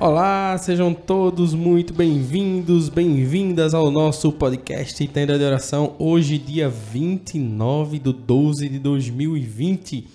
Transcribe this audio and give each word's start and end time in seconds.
Olá, 0.00 0.56
sejam 0.56 0.94
todos 0.94 1.52
muito 1.52 1.92
bem-vindos, 1.92 2.88
bem-vindas 2.88 3.74
ao 3.74 3.90
nosso 3.90 4.32
podcast 4.32 5.06
Tenda 5.06 5.36
de 5.36 5.44
Oração. 5.44 5.94
Hoje, 5.98 6.38
dia 6.38 6.70
29 6.70 7.98
de 7.98 8.10
12 8.10 8.66
de 8.70 8.78
2020, 8.78 10.08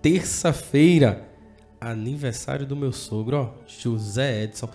terça-feira, 0.00 1.28
aniversário 1.80 2.64
do 2.64 2.76
meu 2.76 2.92
sogro, 2.92 3.36
ó, 3.38 3.48
José 3.66 4.44
Edson. 4.44 4.68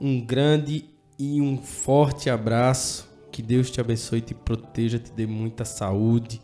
Um 0.00 0.20
grande 0.20 0.86
e 1.16 1.40
um 1.40 1.56
forte 1.56 2.28
abraço. 2.28 3.08
Que 3.30 3.40
Deus 3.40 3.70
te 3.70 3.80
abençoe, 3.80 4.20
te 4.20 4.34
proteja, 4.34 4.98
te 4.98 5.12
dê 5.12 5.24
muita 5.24 5.64
saúde, 5.64 6.40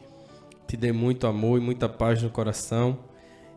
te 0.68 0.76
dê 0.76 0.92
muito 0.92 1.26
amor 1.26 1.58
e 1.58 1.64
muita 1.64 1.88
paz 1.88 2.22
no 2.22 2.30
coração 2.30 3.07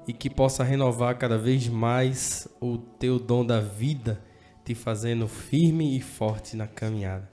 e 0.07 0.13
que 0.13 0.29
possa 0.29 0.63
renovar 0.63 1.17
cada 1.17 1.37
vez 1.37 1.67
mais 1.67 2.47
o 2.59 2.77
teu 2.77 3.19
dom 3.19 3.45
da 3.45 3.59
vida, 3.59 4.21
te 4.63 4.75
fazendo 4.75 5.27
firme 5.27 5.97
e 5.97 6.01
forte 6.01 6.55
na 6.55 6.67
caminhada. 6.67 7.29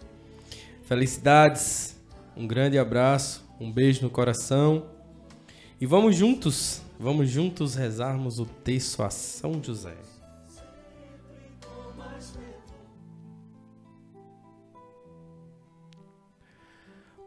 Felicidades, 0.83 1.98
um 2.36 2.47
grande 2.47 2.78
abraço, 2.78 3.44
um 3.60 3.70
beijo 3.70 4.02
no 4.02 4.10
coração 4.10 4.86
e 5.80 5.86
vamos 5.86 6.16
juntos, 6.16 6.83
vamos 6.98 7.28
juntos 7.28 7.75
rezarmos 7.75 8.38
o 8.38 8.47
texto 8.47 9.03
a 9.03 9.10
São 9.10 9.62
José. 9.62 9.97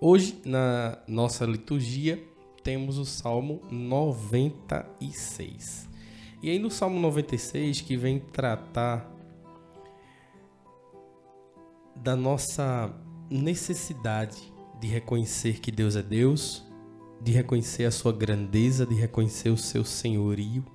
Hoje, 0.03 0.42
na 0.44 0.98
nossa 1.08 1.45
liturgia, 1.45 2.20
temos 2.64 2.98
o 2.98 3.06
Salmo 3.06 3.62
96. 3.70 5.88
E 6.42 6.50
aí 6.50 6.58
no 6.58 6.72
Salmo 6.72 7.00
96 7.00 7.81
que 7.81 7.95
vem 7.95 8.20
tratar 8.20 9.12
da 11.95 12.16
nossa 12.16 12.94
necessidade 13.30 14.52
de 14.80 14.88
reconhecer 14.88 15.59
que 15.59 15.72
Deus 15.72 15.95
é 15.95 16.02
Deus, 16.02 16.66
de 17.22 17.32
reconhecer 17.32 17.86
a 17.86 17.92
sua 17.92 18.12
grandeza, 18.12 18.86
de 18.86 18.95
reconhecer 18.95 19.50
o 19.50 19.58
seu 19.58 19.86
senhorio, 19.86 20.66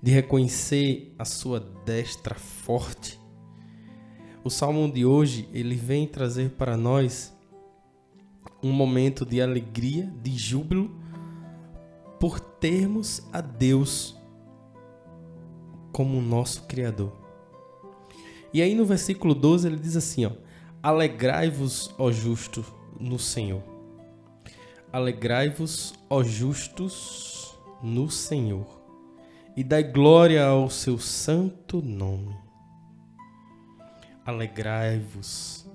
de 0.00 0.10
reconhecer 0.10 1.14
a 1.18 1.24
sua 1.24 1.60
destra 1.84 2.34
forte. 2.34 3.20
O 4.42 4.50
salmo 4.50 4.90
de 4.90 5.04
hoje, 5.04 5.48
ele 5.52 5.74
vem 5.74 6.06
trazer 6.06 6.52
para 6.52 6.76
nós 6.76 7.36
um 8.62 8.70
momento 8.70 9.26
de 9.26 9.40
alegria, 9.40 10.12
de 10.22 10.36
júbilo, 10.38 10.90
por 12.20 12.38
termos 12.38 13.26
a 13.32 13.40
Deus 13.40 14.16
como 15.90 16.20
nosso 16.20 16.62
Criador. 16.64 17.12
E 18.54 18.62
aí 18.62 18.74
no 18.74 18.84
versículo 18.84 19.34
12 19.34 19.66
ele 19.66 19.76
diz 19.76 19.96
assim: 19.96 20.26
ó, 20.26 20.32
Alegrai-vos, 20.82 21.92
ó 21.98 22.12
justos, 22.12 22.66
no 22.98 23.18
Senhor. 23.18 23.62
Alegrai-vos, 24.92 25.94
ó 26.08 26.22
justos, 26.22 27.58
no 27.82 28.10
Senhor, 28.10 28.66
e 29.56 29.64
dai 29.64 29.82
glória 29.82 30.44
ao 30.44 30.70
seu 30.70 30.98
santo 30.98 31.82
nome. 31.82 32.36
Alegrai-vos 34.24 35.66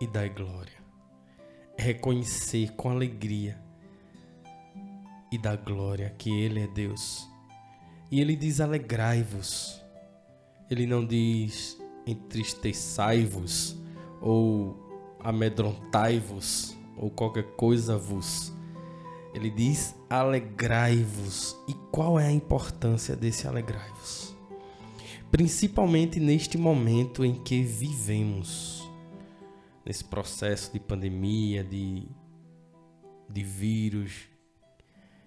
e 0.00 0.06
dai 0.06 0.30
glória 0.30 0.81
reconhecer 1.76 2.72
com 2.72 2.90
alegria 2.90 3.58
e 5.30 5.38
dar 5.38 5.56
glória 5.56 6.14
que 6.18 6.30
Ele 6.30 6.60
é 6.60 6.66
Deus. 6.66 7.28
E 8.10 8.20
Ele 8.20 8.36
diz: 8.36 8.60
alegrai-vos. 8.60 9.80
Ele 10.70 10.86
não 10.86 11.04
diz 11.04 11.78
entristeçai-vos 12.06 13.76
ou 14.20 14.76
amedrontai-vos 15.20 16.76
ou 16.96 17.10
qualquer 17.10 17.44
coisa 17.56 17.96
vos. 17.96 18.52
Ele 19.34 19.50
diz: 19.50 19.94
alegrai-vos. 20.10 21.56
E 21.66 21.74
qual 21.90 22.20
é 22.20 22.26
a 22.26 22.32
importância 22.32 23.16
desse 23.16 23.46
alegrai-vos? 23.46 24.36
Principalmente 25.30 26.20
neste 26.20 26.58
momento 26.58 27.24
em 27.24 27.34
que 27.34 27.62
vivemos 27.62 28.81
nesse 29.84 30.04
processo 30.04 30.72
de 30.72 30.80
pandemia, 30.80 31.64
de, 31.64 32.08
de 33.28 33.42
vírus, 33.42 34.28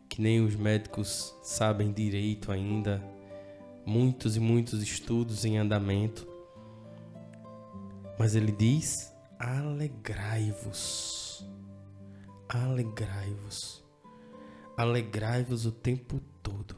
que 0.08 0.22
nem 0.22 0.42
os 0.42 0.56
médicos 0.56 1.36
sabem 1.44 1.92
direito 1.92 2.52
ainda, 2.52 3.04
muitos 3.86 4.36
e 4.36 4.40
muitos 4.40 4.82
estudos 4.82 5.46
em 5.46 5.58
andamento. 5.58 6.28
Mas 8.18 8.36
ele 8.36 8.52
diz: 8.52 9.14
alegrai-vos, 9.38 11.46
alegrai-vos, 12.48 13.84
alegrai-vos 14.78 15.66
o 15.66 15.72
tempo 15.72 16.22
todo. 16.42 16.76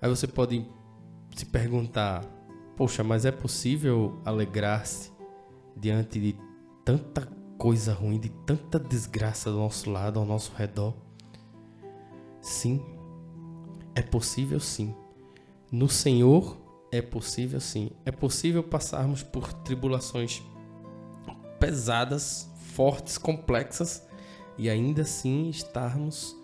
Aí 0.00 0.08
você 0.08 0.28
pode 0.28 0.64
se 1.34 1.46
perguntar: 1.46 2.24
poxa, 2.76 3.02
mas 3.02 3.24
é 3.24 3.32
possível 3.32 4.20
alegrar-se 4.24 5.10
diante 5.76 6.20
de 6.20 6.49
tanta 6.84 7.28
coisa 7.58 7.92
ruim, 7.92 8.18
de 8.18 8.30
tanta 8.30 8.78
desgraça 8.78 9.50
do 9.50 9.58
nosso 9.58 9.90
lado, 9.90 10.18
ao 10.18 10.24
nosso 10.24 10.52
redor. 10.56 10.94
Sim, 12.40 12.82
é 13.94 14.02
possível 14.02 14.58
sim. 14.58 14.94
No 15.70 15.88
Senhor 15.88 16.56
é 16.90 17.02
possível 17.02 17.60
sim. 17.60 17.90
É 18.04 18.10
possível 18.10 18.62
passarmos 18.62 19.22
por 19.22 19.52
tribulações 19.52 20.42
pesadas, 21.58 22.50
fortes, 22.74 23.18
complexas 23.18 24.06
e 24.56 24.68
ainda 24.70 25.02
assim 25.02 25.48
estarmos 25.50 26.36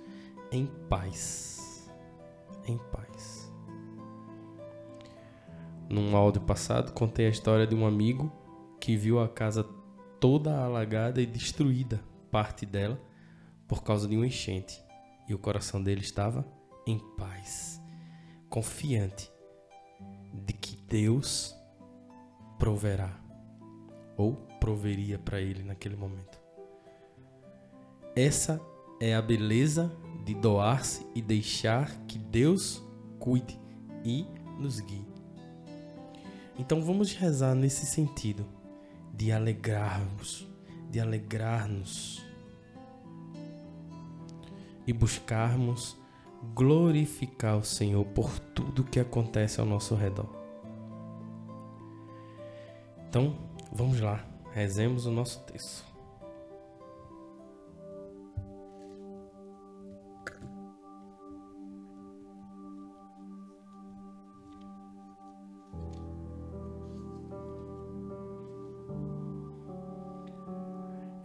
em 0.52 0.66
paz. 0.88 1.90
Em 2.66 2.78
paz. 2.92 3.52
Num 5.88 6.16
áudio 6.16 6.42
passado, 6.42 6.92
contei 6.92 7.26
a 7.26 7.30
história 7.30 7.66
de 7.66 7.74
um 7.74 7.86
amigo 7.86 8.30
que 8.80 8.96
viu 8.96 9.20
a 9.20 9.28
casa 9.28 9.66
toda 10.20 10.58
alagada 10.58 11.20
e 11.20 11.26
destruída, 11.26 12.00
parte 12.30 12.64
dela, 12.66 13.00
por 13.66 13.82
causa 13.82 14.08
de 14.08 14.16
um 14.16 14.24
enchente. 14.24 14.82
E 15.28 15.34
o 15.34 15.38
coração 15.38 15.82
dele 15.82 16.00
estava 16.00 16.46
em 16.86 16.98
paz, 17.16 17.80
confiante 18.48 19.30
de 20.32 20.52
que 20.52 20.76
Deus 20.88 21.56
proverá 22.58 23.20
ou 24.16 24.34
proveria 24.60 25.18
para 25.18 25.40
ele 25.40 25.62
naquele 25.62 25.96
momento. 25.96 26.38
Essa 28.14 28.60
é 29.00 29.14
a 29.14 29.20
beleza 29.20 29.94
de 30.24 30.34
doar-se 30.34 31.06
e 31.14 31.20
deixar 31.20 31.90
que 32.06 32.18
Deus 32.18 32.82
cuide 33.18 33.60
e 34.04 34.26
nos 34.58 34.80
guie. 34.80 35.06
Então 36.58 36.80
vamos 36.80 37.12
rezar 37.12 37.54
nesse 37.54 37.84
sentido 37.84 38.55
de 39.16 39.32
alegrarmos, 39.32 40.46
de 40.90 41.00
alegrar-nos 41.00 42.24
e 44.86 44.92
buscarmos 44.92 45.96
glorificar 46.54 47.56
o 47.56 47.64
Senhor 47.64 48.04
por 48.04 48.38
tudo 48.38 48.84
que 48.84 49.00
acontece 49.00 49.60
ao 49.60 49.66
nosso 49.66 49.94
redor. 49.94 50.28
Então, 53.08 53.36
vamos 53.72 54.00
lá, 54.00 54.24
rezemos 54.52 55.06
o 55.06 55.10
nosso 55.10 55.40
texto. 55.44 55.95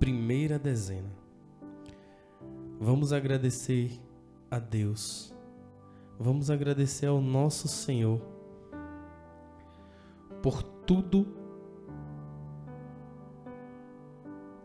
Primeira 0.00 0.58
dezena. 0.58 1.12
Vamos 2.80 3.12
agradecer 3.12 4.00
a 4.50 4.58
Deus 4.58 5.32
vamos 6.20 6.50
agradecer 6.50 7.06
ao 7.06 7.18
nosso 7.18 7.66
Senhor 7.66 8.20
por 10.42 10.62
tudo 10.62 11.26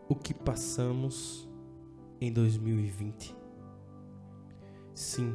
o 0.06 0.14
que 0.14 0.34
passamos 0.34 1.48
em 2.20 2.30
2020. 2.30 3.34
Sim, 4.92 5.34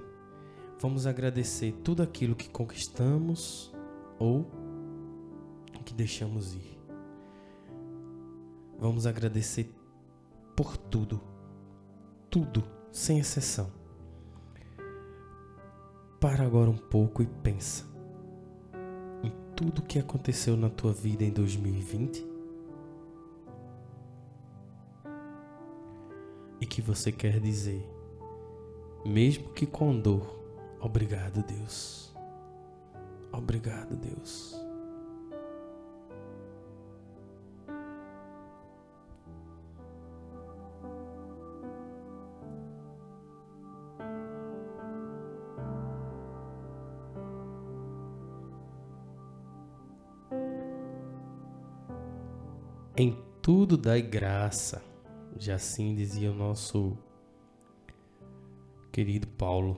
vamos 0.79 1.07
agradecer 1.07 1.71
tudo 1.83 2.03
aquilo 2.03 2.35
que 2.35 2.49
conquistamos 2.49 3.73
ou 4.19 4.45
que 5.83 5.93
deixamos 5.95 6.53
ir. 6.53 6.79
Vamos 8.77 9.07
agradecer 9.07 9.73
por 10.55 10.77
tudo, 10.77 11.21
tudo, 12.29 12.63
sem 12.91 13.19
exceção. 13.19 13.71
Para 16.19 16.45
agora 16.45 16.69
um 16.69 16.77
pouco 16.77 17.23
e 17.23 17.25
pensa 17.25 17.85
em 19.23 19.31
tudo 19.55 19.79
o 19.79 19.85
que 19.85 19.97
aconteceu 19.97 20.55
na 20.55 20.69
tua 20.69 20.93
vida 20.93 21.23
em 21.23 21.31
2020 21.31 22.25
e 26.59 26.65
que 26.65 26.81
você 26.81 27.11
quer 27.11 27.39
dizer, 27.39 27.83
mesmo 29.03 29.49
que 29.49 29.65
com 29.65 29.99
dor, 29.99 30.39
obrigado, 30.79 31.43
Deus. 31.43 32.13
Obrigado, 33.33 33.95
Deus. 33.95 34.60
Em 52.95 53.17
tudo 53.41 53.77
dai 53.77 54.01
graça, 54.01 54.83
já 55.37 55.55
assim 55.55 55.95
dizia 55.95 56.29
o 56.29 56.35
nosso 56.35 56.97
querido 58.91 59.27
Paulo. 59.27 59.77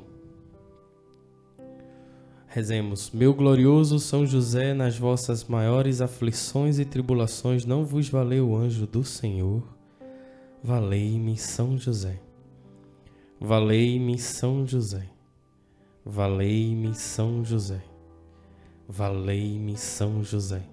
Rezemos, 2.48 3.12
meu 3.12 3.34
glorioso 3.34 4.00
São 4.00 4.26
José, 4.26 4.74
nas 4.74 4.98
vossas 4.98 5.44
maiores 5.44 6.02
aflições 6.02 6.80
e 6.80 6.86
tribulações, 6.86 7.66
não 7.66 7.86
vos 7.86 8.10
valeu 8.10 8.50
o 8.50 8.56
anjo 8.56 8.88
do 8.88 9.04
Senhor? 9.04 9.64
Valei-me, 10.64 11.38
São 11.38 11.78
José. 11.78 12.20
Valei-me, 13.40 14.18
São 14.18 14.66
José. 14.66 15.08
Valei-me, 16.04 16.96
São 16.96 17.46
José. 17.46 17.84
Valei-me, 18.88 19.78
São 19.78 20.24
José. 20.24 20.73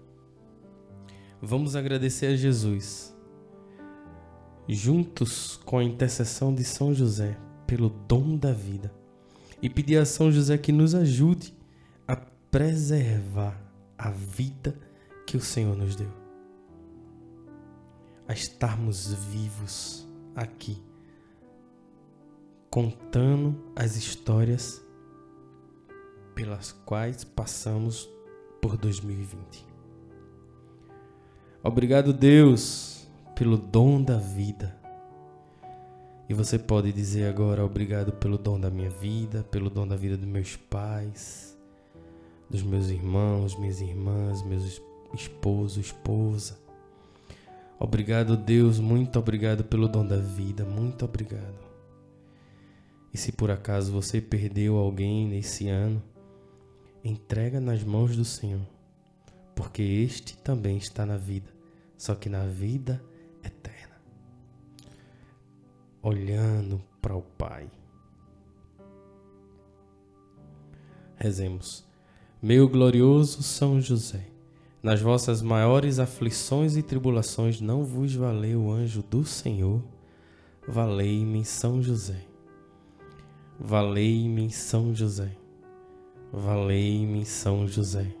Vamos 1.43 1.75
agradecer 1.75 2.27
a 2.27 2.35
Jesus, 2.35 3.17
juntos 4.69 5.59
com 5.65 5.79
a 5.79 5.83
intercessão 5.83 6.53
de 6.53 6.63
São 6.63 6.93
José, 6.93 7.35
pelo 7.65 7.89
dom 7.89 8.37
da 8.37 8.53
vida, 8.53 8.93
e 9.59 9.67
pedir 9.67 9.97
a 9.97 10.05
São 10.05 10.31
José 10.31 10.55
que 10.59 10.71
nos 10.71 10.93
ajude 10.93 11.51
a 12.07 12.15
preservar 12.15 13.59
a 13.97 14.11
vida 14.11 14.77
que 15.25 15.35
o 15.35 15.41
Senhor 15.41 15.75
nos 15.75 15.95
deu, 15.95 16.11
a 18.27 18.33
estarmos 18.33 19.11
vivos 19.11 20.07
aqui, 20.35 20.77
contando 22.69 23.59
as 23.75 23.95
histórias 23.95 24.79
pelas 26.35 26.71
quais 26.71 27.23
passamos 27.23 28.07
por 28.61 28.77
2020. 28.77 29.70
Obrigado, 31.63 32.11
Deus, 32.11 33.07
pelo 33.35 33.55
dom 33.55 34.01
da 34.01 34.17
vida. 34.17 34.75
E 36.27 36.33
você 36.33 36.57
pode 36.57 36.91
dizer 36.91 37.29
agora: 37.29 37.63
obrigado 37.63 38.11
pelo 38.13 38.35
dom 38.35 38.59
da 38.59 38.71
minha 38.71 38.89
vida, 38.89 39.43
pelo 39.43 39.69
dom 39.69 39.87
da 39.87 39.95
vida 39.95 40.17
dos 40.17 40.25
meus 40.27 40.55
pais, 40.55 41.55
dos 42.49 42.63
meus 42.63 42.89
irmãos, 42.89 43.55
minhas 43.59 43.79
irmãs, 43.79 44.41
meus 44.41 44.81
esposo, 45.13 45.79
esposa. 45.79 46.57
Obrigado, 47.79 48.35
Deus, 48.35 48.79
muito 48.79 49.19
obrigado 49.19 49.63
pelo 49.63 49.87
dom 49.87 50.05
da 50.05 50.17
vida, 50.17 50.65
muito 50.65 51.05
obrigado. 51.05 51.59
E 53.13 53.17
se 53.19 53.31
por 53.31 53.51
acaso 53.51 53.91
você 53.91 54.19
perdeu 54.19 54.77
alguém 54.77 55.27
nesse 55.27 55.69
ano, 55.69 56.01
entrega 57.03 57.61
nas 57.61 57.83
mãos 57.83 58.15
do 58.15 58.25
Senhor 58.25 58.80
porque 59.55 59.81
este 59.81 60.37
também 60.37 60.77
está 60.77 61.05
na 61.05 61.17
vida, 61.17 61.49
só 61.97 62.15
que 62.15 62.29
na 62.29 62.45
vida 62.45 63.03
eterna. 63.43 63.95
Olhando 66.01 66.81
para 67.01 67.15
o 67.15 67.21
Pai. 67.21 67.69
Rezemos. 71.15 71.85
Meu 72.41 72.67
glorioso 72.67 73.43
São 73.43 73.79
José, 73.79 74.27
nas 74.81 74.99
vossas 74.99 75.41
maiores 75.43 75.99
aflições 75.99 76.75
e 76.75 76.81
tribulações 76.81 77.61
não 77.61 77.83
vos 77.83 78.15
valeu 78.15 78.63
o 78.63 78.71
anjo 78.71 79.03
do 79.03 79.23
Senhor, 79.23 79.83
valei-me 80.67 81.45
São 81.45 81.83
José. 81.83 82.25
Valei-me 83.63 84.49
São 84.49 84.95
José. 84.95 85.37
Valei-me 86.33 87.23
São 87.23 87.67
José. 87.67 88.20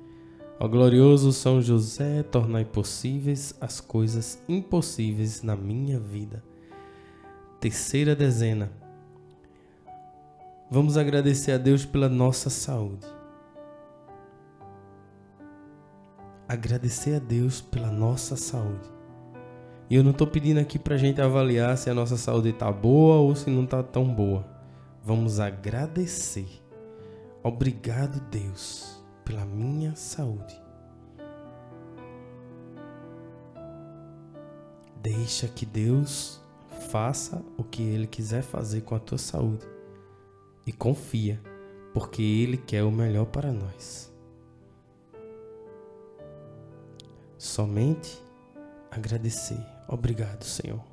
Ó 0.63 0.67
glorioso 0.67 1.33
São 1.33 1.59
José, 1.59 2.21
tornai 2.21 2.63
possíveis 2.63 3.51
as 3.59 3.81
coisas 3.81 4.39
impossíveis 4.47 5.41
na 5.41 5.55
minha 5.55 5.99
vida. 5.99 6.43
Terceira 7.59 8.15
dezena. 8.15 8.71
Vamos 10.69 10.97
agradecer 10.97 11.53
a 11.53 11.57
Deus 11.57 11.83
pela 11.83 12.07
nossa 12.07 12.51
saúde. 12.51 13.07
Agradecer 16.47 17.15
a 17.15 17.19
Deus 17.19 17.59
pela 17.59 17.89
nossa 17.89 18.35
saúde. 18.35 18.87
E 19.89 19.95
eu 19.95 20.03
não 20.03 20.11
estou 20.11 20.27
pedindo 20.27 20.59
aqui 20.59 20.77
para 20.77 20.93
a 20.93 20.99
gente 20.99 21.19
avaliar 21.19 21.75
se 21.75 21.89
a 21.89 21.93
nossa 21.95 22.17
saúde 22.17 22.49
está 22.49 22.71
boa 22.71 23.15
ou 23.15 23.35
se 23.35 23.49
não 23.49 23.63
está 23.63 23.81
tão 23.81 24.05
boa. 24.05 24.45
Vamos 25.03 25.39
agradecer. 25.39 26.61
Obrigado, 27.41 28.21
Deus 28.29 29.00
pela 29.23 29.45
minha 29.45 29.95
saúde. 29.95 30.59
Deixa 35.01 35.47
que 35.47 35.65
Deus 35.65 36.41
faça 36.89 37.43
o 37.57 37.63
que 37.63 37.81
Ele 37.81 38.07
quiser 38.07 38.43
fazer 38.43 38.81
com 38.81 38.95
a 38.95 38.99
tua 38.99 39.17
saúde 39.17 39.65
e 40.65 40.71
confia, 40.71 41.41
porque 41.93 42.21
Ele 42.21 42.57
quer 42.57 42.83
o 42.83 42.91
melhor 42.91 43.25
para 43.25 43.51
nós. 43.51 44.11
Somente 47.37 48.21
agradecer. 48.91 49.59
Obrigado, 49.87 50.43
Senhor. 50.43 50.83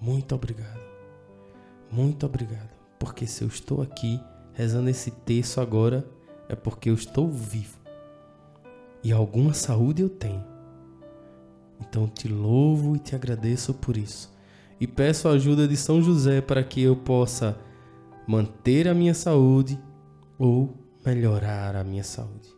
Muito 0.00 0.34
obrigado. 0.34 0.80
Muito 1.90 2.24
obrigado. 2.26 2.70
Porque 2.98 3.26
se 3.26 3.42
eu 3.42 3.48
estou 3.48 3.82
aqui 3.82 4.20
rezando 4.52 4.88
esse 4.88 5.10
texto 5.10 5.60
agora, 5.60 6.06
é 6.48 6.54
porque 6.54 6.90
eu 6.90 6.94
estou 6.94 7.28
vivo 7.28 7.86
e 9.06 9.12
alguma 9.12 9.54
saúde 9.54 10.02
eu 10.02 10.08
tenho. 10.08 10.44
Então 11.80 12.08
te 12.08 12.26
louvo 12.26 12.96
e 12.96 12.98
te 12.98 13.14
agradeço 13.14 13.72
por 13.72 13.96
isso. 13.96 14.34
E 14.80 14.86
peço 14.86 15.28
a 15.28 15.32
ajuda 15.32 15.68
de 15.68 15.76
São 15.76 16.02
José 16.02 16.40
para 16.40 16.64
que 16.64 16.82
eu 16.82 16.96
possa 16.96 17.56
manter 18.26 18.88
a 18.88 18.94
minha 18.94 19.14
saúde 19.14 19.80
ou 20.36 20.76
melhorar 21.04 21.76
a 21.76 21.84
minha 21.84 22.02
saúde. 22.02 22.48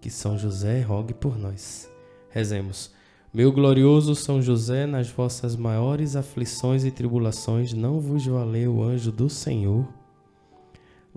Que 0.00 0.10
São 0.10 0.38
José 0.38 0.80
rogue 0.80 1.12
por 1.12 1.38
nós. 1.38 1.90
Rezemos. 2.30 2.90
Meu 3.30 3.52
glorioso 3.52 4.14
São 4.14 4.40
José, 4.40 4.86
nas 4.86 5.10
vossas 5.10 5.54
maiores 5.54 6.16
aflições 6.16 6.82
e 6.84 6.90
tribulações, 6.90 7.74
não 7.74 8.00
vos 8.00 8.24
valeu 8.24 8.76
o 8.76 8.82
anjo 8.82 9.12
do 9.12 9.28
Senhor 9.28 9.86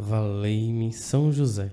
Valei-me 0.00 0.92
São 0.92 1.32
José. 1.32 1.72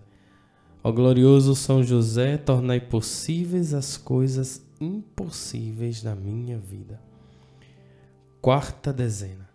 Ó 0.83 0.91
glorioso 0.91 1.55
São 1.55 1.83
José, 1.83 2.37
tornai 2.37 2.79
possíveis 2.79 3.71
as 3.71 3.97
coisas 3.97 4.65
impossíveis 4.81 6.01
na 6.01 6.15
minha 6.15 6.57
vida. 6.57 6.99
Quarta 8.41 8.91
dezena. 8.91 9.47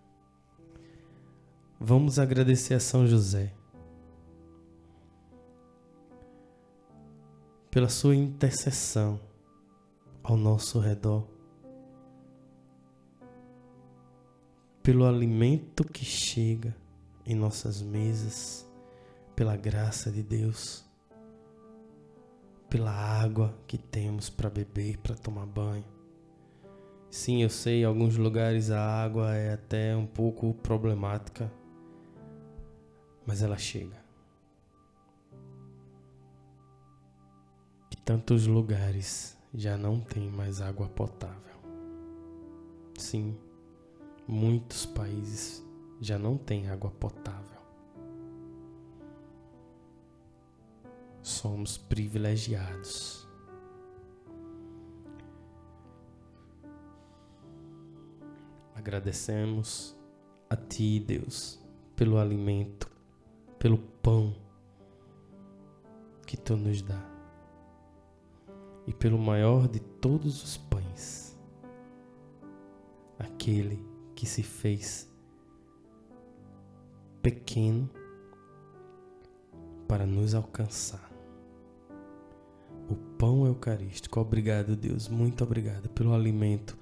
Vamos 1.80 2.20
agradecer 2.20 2.74
a 2.74 2.78
São 2.78 3.08
José 3.08 3.52
pela 7.72 7.88
sua 7.88 8.14
intercessão 8.14 9.18
ao 10.22 10.36
nosso 10.36 10.78
redor, 10.78 11.26
pelo 14.80 15.04
alimento 15.04 15.82
que 15.82 16.04
chega 16.04 16.79
em 17.30 17.34
nossas 17.36 17.80
mesas, 17.80 18.68
pela 19.36 19.56
graça 19.56 20.10
de 20.10 20.20
Deus, 20.20 20.84
pela 22.68 22.90
água 22.90 23.56
que 23.68 23.78
temos 23.78 24.28
para 24.28 24.50
beber, 24.50 24.98
para 24.98 25.14
tomar 25.14 25.46
banho. 25.46 25.84
Sim, 27.08 27.40
eu 27.40 27.48
sei, 27.48 27.82
em 27.82 27.84
alguns 27.84 28.16
lugares 28.16 28.72
a 28.72 28.84
água 28.84 29.32
é 29.32 29.52
até 29.52 29.96
um 29.96 30.06
pouco 30.06 30.52
problemática, 30.54 31.48
mas 33.24 33.42
ela 33.42 33.56
chega. 33.56 34.04
E 37.92 37.96
tantos 38.04 38.48
lugares 38.48 39.38
já 39.54 39.76
não 39.76 40.00
tem 40.00 40.28
mais 40.28 40.60
água 40.60 40.88
potável. 40.88 41.60
Sim, 42.98 43.38
muitos 44.26 44.84
países 44.84 45.69
já 46.00 46.18
não 46.18 46.38
tem 46.38 46.68
água 46.68 46.90
potável. 46.90 47.60
Somos 51.22 51.76
privilegiados. 51.76 53.28
Agradecemos 58.74 59.94
a 60.48 60.56
Ti, 60.56 60.98
Deus, 61.00 61.60
pelo 61.94 62.16
alimento, 62.16 62.90
pelo 63.58 63.76
pão 63.76 64.34
que 66.26 66.36
Tu 66.36 66.56
nos 66.56 66.80
dá 66.80 67.10
e 68.86 68.94
pelo 68.94 69.18
maior 69.18 69.68
de 69.68 69.80
todos 69.80 70.42
os 70.42 70.56
pães, 70.56 71.38
aquele 73.18 73.84
que 74.14 74.24
se 74.24 74.42
fez 74.42 75.09
pequeno 77.22 77.88
para 79.86 80.06
nos 80.06 80.34
alcançar. 80.34 81.10
O 82.88 82.94
pão 82.94 83.46
eucarístico. 83.46 84.20
Obrigado, 84.20 84.76
Deus. 84.76 85.08
Muito 85.08 85.44
obrigado 85.44 85.88
pelo 85.90 86.14
alimento 86.14 86.76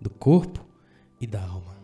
do 0.00 0.10
corpo 0.10 0.64
e 1.20 1.26
da 1.26 1.42
alma. 1.42 1.78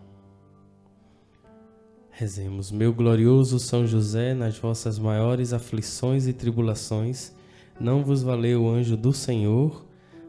Rezemos, 2.10 2.70
meu 2.70 2.94
glorioso 2.94 3.58
São 3.58 3.86
José, 3.86 4.32
nas 4.32 4.58
vossas 4.58 4.98
maiores 4.98 5.52
aflições 5.52 6.26
e 6.26 6.32
tribulações, 6.32 7.34
não 7.78 8.02
vos 8.02 8.22
valeu 8.22 8.64
o 8.64 8.70
anjo 8.70 8.96
do 8.96 9.12
Senhor, 9.12 9.84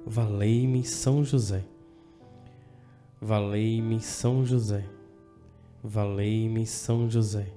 valei-me 0.05 0.83
São 0.83 1.23
José. 1.23 1.63
Valei-me 3.21 3.99
São 3.99 4.45
José. 4.45 4.85
Valei-me 5.83 6.67
São 6.67 7.09
José. 7.09 7.56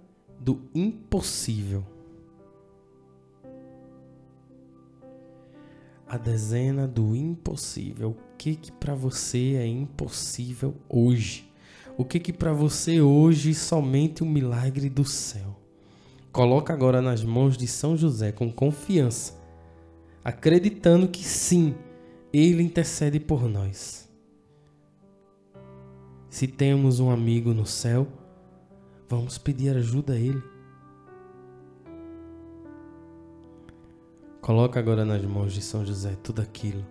do 0.41 0.59
impossível. 0.73 1.85
A 6.07 6.17
dezena 6.17 6.87
do 6.87 7.15
impossível. 7.15 8.09
O 8.09 8.37
que 8.37 8.55
que 8.55 8.71
para 8.71 8.95
você 8.95 9.55
é 9.55 9.67
impossível 9.67 10.73
hoje? 10.89 11.47
O 11.95 12.03
que 12.03 12.19
que 12.19 12.33
para 12.33 12.51
você 12.51 12.99
hoje 12.99 13.53
somente 13.53 14.23
o 14.23 14.25
milagre 14.25 14.89
do 14.89 15.05
céu? 15.05 15.55
Coloca 16.31 16.73
agora 16.73 17.01
nas 17.01 17.23
mãos 17.23 17.55
de 17.55 17.67
São 17.67 17.95
José 17.95 18.31
com 18.31 18.51
confiança, 18.51 19.39
acreditando 20.23 21.07
que 21.07 21.23
sim, 21.23 21.75
ele 22.33 22.63
intercede 22.63 23.19
por 23.19 23.47
nós. 23.47 24.09
Se 26.29 26.47
temos 26.47 26.99
um 26.99 27.11
amigo 27.11 27.53
no 27.53 27.65
céu, 27.65 28.07
vamos 29.11 29.37
pedir 29.37 29.75
ajuda 29.75 30.13
a 30.13 30.15
ele. 30.15 30.41
Coloca 34.39 34.79
agora 34.79 35.03
nas 35.03 35.21
mãos 35.25 35.51
de 35.51 35.61
São 35.61 35.85
José 35.85 36.15
tudo 36.23 36.41
aquilo. 36.41 36.85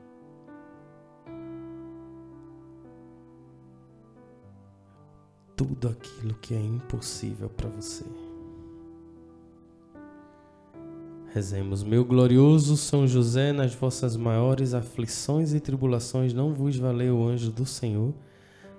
Tudo 5.57 5.89
aquilo 5.89 6.35
que 6.35 6.55
é 6.55 6.61
impossível 6.61 7.49
para 7.49 7.71
você. 7.71 8.05
Rezemos, 11.33 11.83
meu 11.83 12.05
glorioso 12.05 12.77
São 12.77 13.07
José, 13.07 13.51
nas 13.51 13.75
vossas 13.75 14.15
maiores 14.15 14.75
aflições 14.75 15.55
e 15.55 15.61
tribulações 15.61 16.35
não 16.35 16.53
vos 16.53 16.77
valeu 16.77 17.17
o 17.17 17.27
anjo 17.27 17.51
do 17.51 17.65
Senhor. 17.65 18.13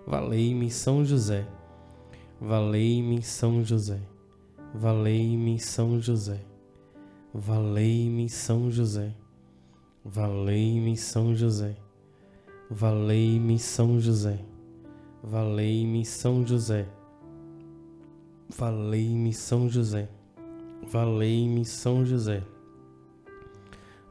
Valei-me, 0.06 0.70
São 0.70 1.04
José. 1.04 1.48
Valei-me, 2.44 3.22
São 3.22 3.64
José. 3.64 4.00
Valei-me, 4.74 5.60
São 5.60 6.02
José. 6.02 6.40
Valei-me, 7.32 8.28
São 8.28 8.72
José. 8.72 9.14
Valei-me, 10.04 10.98
São 10.98 11.36
José. 11.36 11.78
Valei-me, 12.68 13.60
São 13.60 14.02
José. 14.02 14.40
Valei-me, 15.24 16.04
São 16.04 16.44
José. 16.44 16.88
Valei-me, 18.58 19.34
São 19.36 19.70
José. 19.70 20.10
Valei-me 20.92 21.64
São 21.64 22.04
José. 22.04 22.44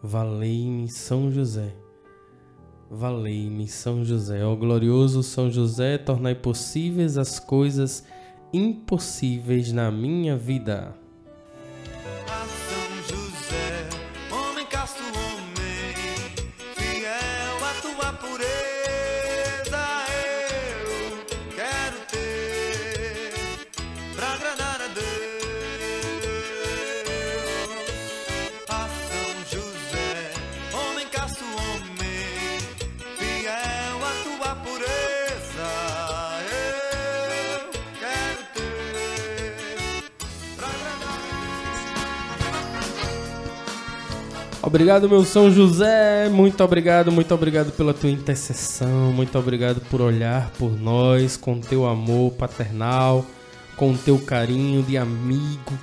Valei-me 0.01 0.89
São 0.89 1.33
José. 1.33 1.75
Valei-me 2.89 3.67
São 3.67 4.05
José. 4.05 4.45
Ó 4.45 4.55
glorioso 4.55 5.21
São 5.25 5.51
José, 5.51 5.99
tornai 5.99 6.37
possíveis 6.37 7.19
as 7.19 7.41
coisas 7.41 8.07
impossíveis 8.53 9.73
na 9.73 9.91
minha 9.91 10.37
vida. 10.37 11.00
Obrigado, 44.71 45.09
meu 45.09 45.25
São 45.25 45.51
José. 45.51 46.29
Muito 46.29 46.63
obrigado, 46.63 47.11
muito 47.11 47.35
obrigado 47.35 47.73
pela 47.73 47.93
tua 47.93 48.09
intercessão. 48.09 49.13
Muito 49.13 49.37
obrigado 49.37 49.81
por 49.91 50.01
olhar 50.01 50.49
por 50.51 50.71
nós 50.81 51.37
com 51.37 51.59
teu 51.59 51.85
amor 51.85 52.35
paternal, 52.35 53.27
com 53.75 53.97
teu 53.97 54.17
carinho 54.17 54.81
de 54.85 54.97
amigo. 54.97 55.77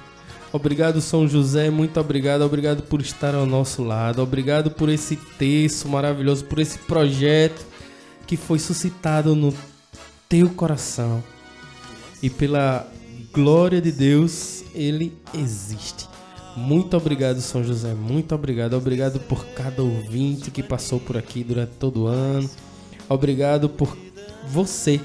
Obrigado, 0.53 1.01
São 1.01 1.27
José. 1.27 1.69
Muito 1.69 1.99
obrigado. 1.99 2.43
Obrigado 2.43 2.81
por 2.81 3.01
estar 3.01 3.35
ao 3.35 3.45
nosso 3.45 3.83
lado. 3.83 4.21
Obrigado 4.21 4.71
por 4.71 4.87
esse 4.87 5.17
texto 5.37 5.89
maravilhoso, 5.89 6.45
por 6.45 6.57
esse 6.57 6.77
projeto 6.77 7.65
que 8.25 8.37
foi 8.37 8.57
suscitado 8.57 9.35
no 9.35 9.53
teu 10.29 10.49
coração. 10.51 11.21
E 12.23 12.29
pela 12.29 12.87
glória 13.33 13.81
de 13.81 13.91
Deus, 13.91 14.63
ele 14.73 15.11
existe. 15.33 16.07
Muito 16.57 16.97
obrigado, 16.97 17.39
São 17.39 17.63
José. 17.63 17.93
Muito 17.93 18.33
obrigado. 18.33 18.73
Obrigado 18.73 19.19
por 19.19 19.45
cada 19.49 19.83
ouvinte 19.83 20.49
que 20.49 20.63
passou 20.63 20.99
por 20.99 21.15
aqui 21.15 21.43
durante 21.43 21.73
todo 21.73 22.05
o 22.05 22.07
ano. 22.07 22.49
Obrigado 23.07 23.69
por 23.69 23.95
você 24.47 24.99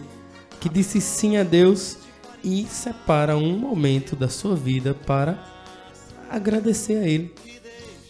que 0.58 0.70
disse 0.70 0.98
sim 0.98 1.36
a 1.36 1.42
Deus 1.42 1.98
e 2.42 2.64
separa 2.64 3.36
um 3.36 3.58
momento 3.58 4.16
da 4.16 4.30
sua 4.30 4.56
vida 4.56 4.94
para 4.94 5.46
agradecer 6.30 6.94
a 6.94 7.06
Ele, 7.06 7.34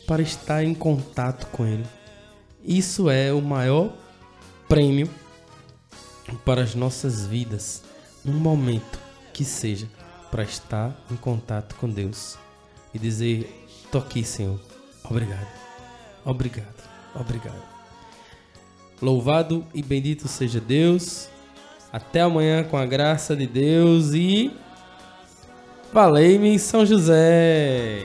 para 0.07 0.23
estar 0.23 0.63
em 0.63 0.73
contato 0.73 1.49
com 1.49 1.67
Ele. 1.67 1.85
Isso 2.65 3.11
é 3.11 3.33
o 3.33 3.43
maior 3.43 3.93
prêmio 4.69 5.11
para 6.45 6.63
as 6.63 6.77
nossas 6.77 7.27
vidas. 7.27 7.83
Um 8.25 8.35
momento 8.35 9.01
que 9.33 9.45
seja 9.45 9.89
para 10.31 10.45
estar 10.45 10.97
em 11.11 11.17
contato 11.17 11.75
com 11.75 11.91
Deus 11.91 12.39
e 12.95 12.99
dizer: 12.99 13.67
Tô 13.91 13.99
aqui, 13.99 14.25
Senhor. 14.25 14.59
Obrigado. 15.05 15.47
Obrigado. 16.25 16.83
Obrigado. 17.15 17.63
Louvado 19.01 19.67
e 19.75 19.83
bendito 19.83 20.29
seja 20.29 20.61
Deus. 20.61 21.29
Até 21.93 22.21
amanhã 22.23 22.65
com 22.65 22.77
a 22.77 22.87
graça 22.87 23.37
de 23.37 23.47
Deus 23.47 24.13
e 24.15 24.51
valei-me 25.93 26.59
São 26.59 26.87
José. 26.87 28.03